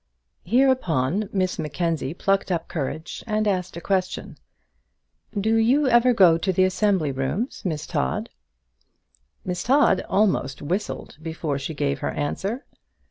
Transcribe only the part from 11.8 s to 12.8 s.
her answer.